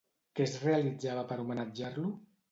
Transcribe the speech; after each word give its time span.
Què 0.37 0.45
es 0.45 0.53
realitzava 0.61 1.25
per 1.31 1.37
homenatjar-lo? 1.43 2.09